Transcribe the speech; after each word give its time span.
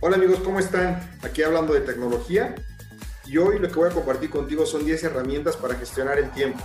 Hola 0.00 0.14
amigos, 0.14 0.38
¿cómo 0.44 0.60
están? 0.60 1.18
Aquí 1.24 1.42
hablando 1.42 1.74
de 1.74 1.80
tecnología 1.80 2.54
y 3.26 3.36
hoy 3.36 3.58
lo 3.58 3.66
que 3.66 3.74
voy 3.74 3.90
a 3.90 3.92
compartir 3.92 4.30
contigo 4.30 4.64
son 4.64 4.84
10 4.84 5.02
herramientas 5.02 5.56
para 5.56 5.74
gestionar 5.74 6.20
el 6.20 6.30
tiempo. 6.30 6.60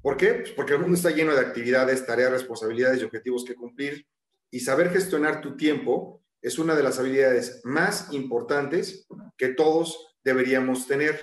¿Por 0.00 0.16
qué? 0.16 0.32
Pues 0.32 0.52
porque 0.52 0.72
el 0.72 0.80
mundo 0.80 0.96
está 0.96 1.10
lleno 1.10 1.34
de 1.34 1.40
actividades, 1.40 2.06
tareas, 2.06 2.30
responsabilidades 2.30 3.02
y 3.02 3.04
objetivos 3.04 3.44
que 3.44 3.54
cumplir 3.54 4.06
y 4.50 4.60
saber 4.60 4.88
gestionar 4.88 5.42
tu 5.42 5.58
tiempo 5.58 6.24
es 6.40 6.58
una 6.58 6.74
de 6.74 6.82
las 6.82 6.98
habilidades 6.98 7.60
más 7.64 8.14
importantes 8.14 9.06
que 9.36 9.48
todos 9.48 10.16
deberíamos 10.24 10.86
tener. 10.86 11.22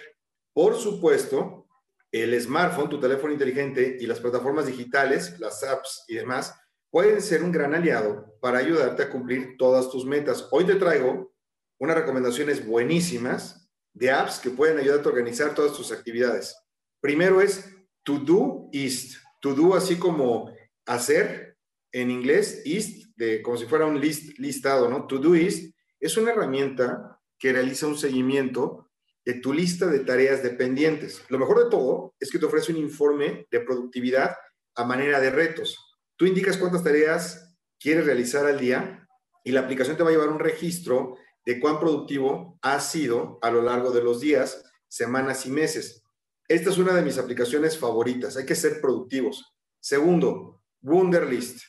Por 0.54 0.75
supuesto, 0.75 1.66
el 2.12 2.39
smartphone, 2.39 2.89
tu 2.89 3.00
teléfono 3.00 3.34
inteligente 3.34 3.98
y 4.00 4.05
las 4.05 4.20
plataformas 4.20 4.68
digitales, 4.68 5.39
las 5.39 5.64
apps 5.64 6.04
y 6.07 6.14
demás, 6.14 6.54
pueden 6.96 7.21
ser 7.21 7.43
un 7.43 7.52
gran 7.52 7.75
aliado 7.75 8.38
para 8.39 8.59
ayudarte 8.59 9.04
a 9.04 9.09
cumplir 9.09 9.57
todas 9.57 9.89
tus 9.89 10.05
metas. 10.05 10.48
Hoy 10.52 10.64
te 10.64 10.75
traigo 10.75 11.36
unas 11.77 11.98
recomendaciones 11.98 12.66
buenísimas 12.66 13.70
de 13.91 14.12
apps 14.12 14.40
que 14.40 14.49
pueden 14.49 14.77
ayudarte 14.77 15.09
a 15.09 15.12
organizar 15.12 15.53
todas 15.53 15.73
tus 15.73 15.91
actividades. 15.91 16.55
Primero 17.02 17.41
es 17.41 17.70
To 18.03 18.17
Do 18.20 18.70
East. 18.72 19.17
To 19.41 19.53
Do 19.53 19.76
así 19.76 19.98
como 19.98 20.53
hacer 20.86 21.58
en 21.91 22.12
inglés, 22.12 22.62
East, 22.63 23.08
de, 23.17 23.41
como 23.41 23.58
si 23.58 23.66
fuera 23.66 23.86
un 23.86 24.00
list, 24.00 24.39
listado, 24.39 24.88
¿no? 24.88 25.05
To 25.05 25.17
Do 25.17 25.36
East 25.36 25.75
es 26.00 26.16
una 26.16 26.31
herramienta 26.31 27.20
que 27.38 27.52
realiza 27.52 27.88
un 27.88 27.98
seguimiento 27.98 28.89
de 29.25 29.34
tu 29.34 29.52
lista 29.52 29.88
de 29.88 30.00
tareas 30.00 30.41
dependientes. 30.41 31.25
Lo 31.27 31.39
mejor 31.39 31.62
de 31.62 31.70
todo 31.70 32.16
es 32.22 32.31
que 32.31 32.39
te 32.39 32.45
ofrece 32.45 32.72
un 32.72 32.77
informe 32.77 33.48
de 33.52 33.59
productividad 33.59 34.38
a 34.75 34.86
manera 34.86 35.20
de 35.20 35.31
retos. 35.31 35.84
Tú 36.17 36.25
indicas 36.25 36.57
cuántas 36.57 36.83
tareas 36.83 37.55
quieres 37.79 38.05
realizar 38.05 38.45
al 38.45 38.59
día 38.59 39.07
y 39.43 39.51
la 39.51 39.61
aplicación 39.61 39.97
te 39.97 40.03
va 40.03 40.09
a 40.09 40.13
llevar 40.13 40.29
un 40.29 40.39
registro 40.39 41.17
de 41.45 41.59
cuán 41.59 41.79
productivo 41.79 42.57
has 42.61 42.89
sido 42.89 43.38
a 43.41 43.52
lo 43.52 43.61
largo 43.61 43.91
de 43.91 44.02
los 44.02 44.22
días, 44.22 44.63
semanas 44.88 45.45
y 45.45 45.52
meses. 45.52 46.03
Esta 46.47 46.69
es 46.69 46.77
una 46.77 46.94
de 46.94 47.02
mis 47.02 47.17
aplicaciones 47.17 47.77
favoritas. 47.77 48.38
Hay 48.38 48.45
que 48.45 48.55
ser 48.55 48.80
productivos. 48.81 49.55
Segundo, 49.80 50.61
Wunderlist. 50.81 51.63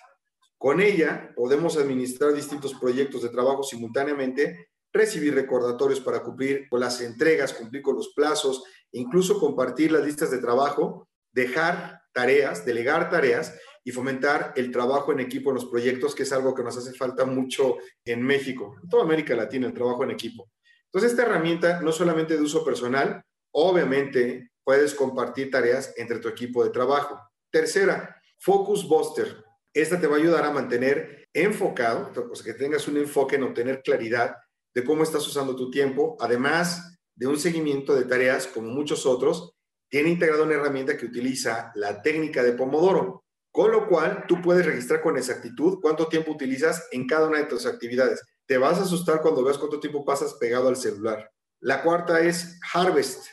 Con 0.57 0.81
ella 0.81 1.33
podemos 1.35 1.77
administrar 1.77 2.33
distintos 2.33 2.75
proyectos 2.75 3.23
de 3.23 3.29
trabajo 3.29 3.63
simultáneamente, 3.63 4.69
recibir 4.93 5.35
recordatorios 5.35 6.01
para 6.01 6.23
cumplir 6.23 6.69
con 6.71 6.81
las 6.81 7.01
entregas, 7.01 7.53
cumplir 7.53 7.83
con 7.83 7.97
los 7.97 8.15
plazos, 8.15 8.63
incluso 8.93 9.39
compartir 9.39 9.93
las 9.93 10.05
listas 10.05 10.31
de 10.31 10.39
trabajo, 10.39 11.09
dejar 11.33 12.01
tareas, 12.15 12.65
delegar 12.65 13.11
tareas 13.11 13.55
y 13.87 13.93
fomentar 13.93 14.53
el 14.57 14.73
trabajo 14.73 15.13
en 15.13 15.21
equipo 15.21 15.51
en 15.51 15.55
los 15.55 15.67
proyectos, 15.67 16.13
que 16.13 16.25
es 16.25 16.33
algo 16.33 16.53
que 16.57 16.65
nos 16.65 16.77
hace 16.77 16.93
falta 16.93 17.25
mucho 17.25 17.77
en 18.05 18.21
México, 18.21 18.75
en 18.83 18.89
toda 18.89 19.05
América 19.05 19.37
Latina, 19.37 19.69
el 19.69 19.73
trabajo 19.73 20.03
en 20.03 20.11
equipo. 20.11 20.51
Entonces, 20.87 21.13
esta 21.13 21.23
herramienta 21.23 21.81
no 21.81 21.93
solamente 21.93 22.37
de 22.37 22.43
uso 22.43 22.65
personal, 22.65 23.23
obviamente 23.53 24.51
puedes 24.65 24.93
compartir 24.93 25.53
tareas 25.53 25.95
entre 25.97 26.19
tu 26.19 26.27
equipo 26.27 26.65
de 26.65 26.71
trabajo. 26.71 27.17
Tercera, 27.49 28.21
Focus 28.41 28.89
Buster. 28.89 29.45
Esta 29.73 30.01
te 30.01 30.09
va 30.09 30.17
a 30.17 30.19
ayudar 30.19 30.45
a 30.45 30.51
mantener 30.51 31.29
enfocado, 31.33 32.11
o 32.29 32.35
sea, 32.35 32.53
que 32.53 32.59
tengas 32.59 32.89
un 32.89 32.97
enfoque 32.97 33.37
en 33.37 33.45
obtener 33.45 33.83
claridad 33.83 34.35
de 34.75 34.83
cómo 34.83 35.05
estás 35.05 35.25
usando 35.29 35.55
tu 35.55 35.71
tiempo, 35.71 36.17
además 36.19 36.99
de 37.15 37.29
un 37.29 37.39
seguimiento 37.39 37.95
de 37.95 38.05
tareas 38.05 38.49
como 38.49 38.69
muchos 38.69 39.07
otros, 39.07 39.53
tiene 39.89 40.09
integrado 40.09 40.43
una 40.43 40.55
herramienta 40.55 40.97
que 40.97 41.07
utiliza 41.07 41.71
la 41.77 42.03
técnica 42.03 42.43
de 42.43 42.55
Pomodoro. 42.55 43.26
Con 43.57 43.73
lo 43.73 43.89
cual, 43.89 44.27
tú 44.29 44.43
puedes 44.43 44.67
registrar 44.67 45.01
con 45.01 45.17
exactitud 45.17 45.79
cuánto 45.81 46.09
tiempo 46.09 46.31
utilizas 46.31 46.87
en 46.93 47.07
cada 47.07 47.27
una 47.27 47.39
de 47.39 47.47
tus 47.47 47.65
actividades. 47.65 48.23
Te 48.45 48.59
vas 48.59 48.77
a 48.79 48.83
asustar 48.83 49.23
cuando 49.23 49.43
veas 49.43 49.57
cuánto 49.57 49.81
tiempo 49.81 50.05
pasas 50.05 50.35
pegado 50.35 50.69
al 50.69 50.77
celular. 50.77 51.33
La 51.61 51.83
cuarta 51.83 52.21
es 52.21 52.61
Harvest. 52.75 53.25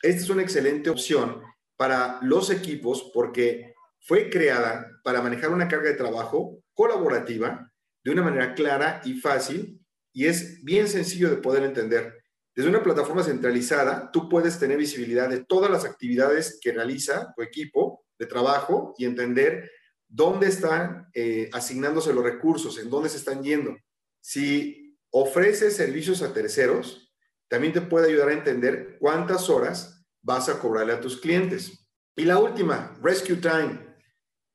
Esta 0.00 0.22
es 0.22 0.30
una 0.30 0.40
excelente 0.40 0.88
opción 0.88 1.42
para 1.76 2.18
los 2.22 2.48
equipos 2.48 3.10
porque 3.12 3.74
fue 4.00 4.30
creada 4.30 4.90
para 5.04 5.20
manejar 5.20 5.50
una 5.50 5.68
carga 5.68 5.90
de 5.90 5.96
trabajo 5.96 6.58
colaborativa 6.72 7.70
de 8.02 8.10
una 8.10 8.22
manera 8.22 8.54
clara 8.54 9.02
y 9.04 9.20
fácil 9.20 9.78
y 10.10 10.24
es 10.24 10.64
bien 10.64 10.88
sencillo 10.88 11.28
de 11.28 11.36
poder 11.36 11.64
entender. 11.64 12.14
Desde 12.54 12.70
una 12.70 12.82
plataforma 12.82 13.22
centralizada, 13.22 14.10
tú 14.10 14.30
puedes 14.30 14.58
tener 14.58 14.78
visibilidad 14.78 15.28
de 15.28 15.44
todas 15.44 15.70
las 15.70 15.84
actividades 15.84 16.58
que 16.62 16.72
realiza 16.72 17.30
tu 17.36 17.42
equipo 17.42 18.05
de 18.18 18.26
trabajo 18.26 18.94
y 18.98 19.04
entender 19.04 19.70
dónde 20.08 20.46
están 20.48 21.08
eh, 21.14 21.50
asignándose 21.52 22.12
los 22.12 22.24
recursos, 22.24 22.78
en 22.78 22.90
dónde 22.90 23.08
se 23.08 23.18
están 23.18 23.42
yendo. 23.42 23.76
Si 24.20 24.96
ofreces 25.10 25.76
servicios 25.76 26.22
a 26.22 26.32
terceros, 26.32 27.14
también 27.48 27.72
te 27.72 27.80
puede 27.80 28.08
ayudar 28.08 28.28
a 28.28 28.34
entender 28.34 28.96
cuántas 28.98 29.48
horas 29.48 30.04
vas 30.22 30.48
a 30.48 30.58
cobrarle 30.58 30.92
a 30.92 31.00
tus 31.00 31.20
clientes. 31.20 31.86
Y 32.16 32.24
la 32.24 32.38
última, 32.38 32.96
Rescue 33.02 33.36
Time. 33.36 33.96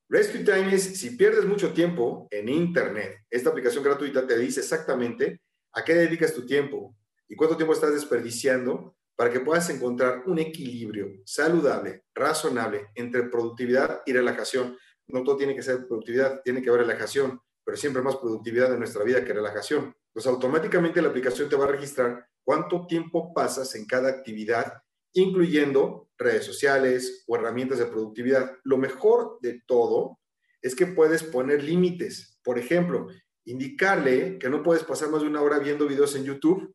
Rescue 0.10 0.44
Time 0.44 0.74
es 0.74 1.00
si 1.00 1.12
pierdes 1.12 1.46
mucho 1.46 1.74
tiempo 1.74 2.28
en 2.32 2.50
Internet, 2.50 3.20
esta 3.30 3.50
aplicación 3.50 3.84
gratuita 3.84 4.28
te 4.28 4.38
dice 4.38 4.60
exactamente 4.60 5.42
a 5.74 5.84
qué 5.84 5.94
dedicas 5.94 6.34
tu 6.34 6.46
tiempo 6.46 6.96
y 7.30 7.36
cuánto 7.36 7.56
tiempo 7.56 7.74
estás 7.74 7.94
desperdiciando 7.94 8.98
para 9.22 9.32
que 9.32 9.42
puedas 9.42 9.70
encontrar 9.70 10.24
un 10.26 10.40
equilibrio 10.40 11.12
saludable, 11.26 12.06
razonable 12.12 12.88
entre 12.96 13.30
productividad 13.30 14.02
y 14.04 14.14
relajación. 14.14 14.76
No 15.10 15.24
todo 15.24 15.38
tiene 15.38 15.56
que 15.56 15.62
ser 15.62 15.86
productividad, 15.86 16.42
tiene 16.42 16.60
que 16.60 16.70
haber 16.70 16.82
relajación, 16.82 17.40
pero 17.64 17.78
siempre 17.78 18.02
más 18.02 18.16
productividad 18.16 18.74
en 18.74 18.80
nuestra 18.80 19.04
vida 19.04 19.24
que 19.24 19.32
relajación. 19.32 19.96
Pues 20.12 20.26
automáticamente 20.26 21.04
la 21.04 21.10
aplicación 21.10 21.50
te 21.50 21.56
va 21.56 21.66
a 21.66 21.68
registrar 21.68 22.26
cuánto 22.44 22.88
tiempo 22.88 23.32
pasas 23.32 23.76
en 23.76 23.86
cada 23.86 24.10
actividad, 24.10 24.74
incluyendo 25.14 26.10
redes 26.18 26.44
sociales 26.44 27.24
o 27.28 27.36
herramientas 27.36 27.78
de 27.78 27.86
productividad. 27.86 28.54
Lo 28.64 28.80
mejor 28.80 29.38
de 29.40 29.62
todo 29.68 30.18
es 30.64 30.74
que 30.74 30.88
puedes 30.88 31.22
poner 31.22 31.64
límites. 31.64 32.40
Por 32.44 32.58
ejemplo, 32.58 33.06
indicarle 33.46 34.40
que 34.40 34.50
no 34.50 34.64
puedes 34.64 34.84
pasar 34.84 35.12
más 35.12 35.22
de 35.22 35.28
una 35.28 35.44
hora 35.44 35.60
viendo 35.60 35.86
videos 35.86 36.16
en 36.16 36.24
YouTube 36.24 36.74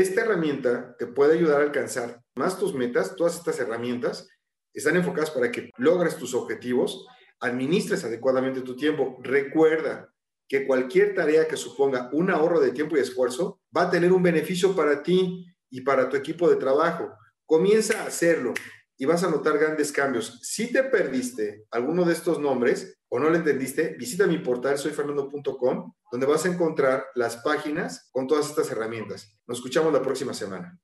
esta 0.00 0.22
herramienta 0.22 0.96
te 0.98 1.06
puede 1.06 1.34
ayudar 1.34 1.60
a 1.60 1.64
alcanzar 1.64 2.22
más 2.34 2.58
tus 2.58 2.74
metas. 2.74 3.16
Todas 3.16 3.36
estas 3.36 3.58
herramientas 3.60 4.28
están 4.72 4.96
enfocadas 4.96 5.30
para 5.30 5.50
que 5.50 5.70
logres 5.76 6.16
tus 6.16 6.34
objetivos, 6.34 7.06
administres 7.40 8.04
adecuadamente 8.04 8.60
tu 8.62 8.76
tiempo. 8.76 9.18
Recuerda 9.22 10.12
que 10.48 10.66
cualquier 10.66 11.14
tarea 11.14 11.48
que 11.48 11.56
suponga 11.56 12.10
un 12.12 12.30
ahorro 12.30 12.60
de 12.60 12.72
tiempo 12.72 12.96
y 12.96 13.00
esfuerzo 13.00 13.60
va 13.76 13.82
a 13.82 13.90
tener 13.90 14.12
un 14.12 14.22
beneficio 14.22 14.76
para 14.76 15.02
ti 15.02 15.46
y 15.70 15.80
para 15.80 16.08
tu 16.08 16.16
equipo 16.16 16.48
de 16.48 16.56
trabajo. 16.56 17.10
Comienza 17.46 18.02
a 18.02 18.06
hacerlo 18.06 18.54
y 18.96 19.04
vas 19.04 19.24
a 19.24 19.30
notar 19.30 19.58
grandes 19.58 19.90
cambios. 19.90 20.38
Si 20.42 20.72
te 20.72 20.84
perdiste 20.84 21.64
alguno 21.70 22.04
de 22.04 22.12
estos 22.12 22.38
nombres 22.38 22.98
o 23.14 23.18
no 23.18 23.28
lo 23.28 23.36
entendiste, 23.36 23.94
visita 23.98 24.26
mi 24.26 24.38
portal 24.38 24.78
soyfernando.com, 24.78 25.92
donde 26.10 26.26
vas 26.26 26.46
a 26.46 26.48
encontrar 26.48 27.04
las 27.14 27.36
páginas 27.36 28.08
con 28.10 28.26
todas 28.26 28.48
estas 28.48 28.70
herramientas. 28.70 29.38
Nos 29.46 29.58
escuchamos 29.58 29.92
la 29.92 30.00
próxima 30.00 30.32
semana. 30.32 30.80